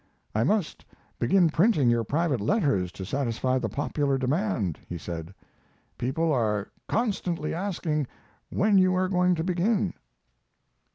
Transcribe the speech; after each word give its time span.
"I 0.33 0.43
must 0.43 0.83
begin 1.19 1.51
printing 1.51 1.91
your 1.91 2.03
private 2.03 2.41
letters 2.41 2.91
to 2.93 3.05
satisfy 3.05 3.59
the 3.59 3.69
popular 3.69 4.17
demand," 4.17 4.79
he 4.89 4.97
said. 4.97 5.31
"People 5.95 6.33
are 6.33 6.71
constantly 6.87 7.53
asking 7.53 8.07
when 8.49 8.79
you 8.79 8.95
are 8.95 9.07
going 9.07 9.35
to 9.35 9.43
begin." 9.43 9.93